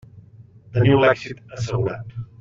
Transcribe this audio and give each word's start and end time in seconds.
Teniu 0.77 1.03
l'èxit 1.03 1.43
assegurat. 1.57 2.17